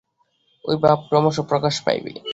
[0.65, 2.11] ঐ ভাব ক্রমশ প্রকাশ পাইবে।